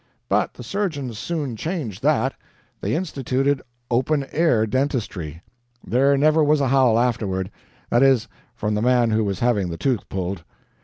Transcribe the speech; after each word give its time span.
But 0.27 0.55
the 0.55 0.63
surgeons 0.63 1.19
soon 1.19 1.55
changed 1.55 2.01
that; 2.01 2.33
they 2.79 2.95
instituted 2.95 3.61
open 3.91 4.25
air 4.31 4.65
dentistry. 4.65 5.43
There 5.85 6.17
never 6.17 6.43
was 6.43 6.59
a 6.59 6.69
howl 6.69 6.97
afterward 6.97 7.51
that 7.91 8.01
is, 8.01 8.27
from 8.55 8.73
the 8.73 8.81
man 8.81 9.11
who 9.11 9.23
was 9.23 9.41
having 9.41 9.69
the 9.69 9.77
tooth 9.77 10.09
pulled. 10.09 10.43